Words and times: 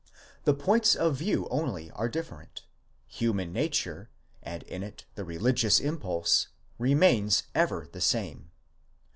The 0.45 0.55
points 0.55 0.95
of 0.95 1.15
view 1.17 1.47
only 1.51 1.91
are 1.91 2.09
different: 2.09 2.63
human 3.05 3.53
nature, 3.53 4.09
and 4.41 4.63
in 4.63 4.81
it 4.81 5.05
the 5.13 5.23
religious 5.23 5.79
impulse, 5.79 6.47
remains 6.79 7.43
ever 7.53 7.87
the 7.91 8.01
same. 8.01 8.49